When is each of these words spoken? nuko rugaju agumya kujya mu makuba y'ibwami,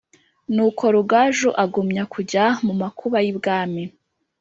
nuko 0.53 0.83
rugaju 0.95 1.49
agumya 1.63 2.03
kujya 2.13 2.43
mu 2.65 2.73
makuba 2.81 3.17
y'ibwami, 3.25 3.83